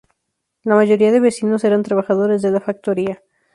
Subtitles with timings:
[0.63, 3.21] La mayoría de vecinos eran trabajadores de la factoría.